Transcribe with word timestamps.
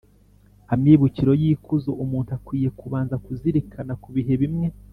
amibukiro 0.73 1.31
y’ikuzo 1.41 1.91
umuntu 2.03 2.29
akwiye 2.37 2.69
kubanza 2.79 3.15
kuzirikana 3.23 3.93
ku 4.01 4.07
bihe 4.15 4.33
bimwe 4.41 4.67